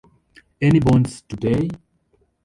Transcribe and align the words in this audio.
Any 0.59 0.79
Bonds 0.79 1.21
Today? 1.29 1.69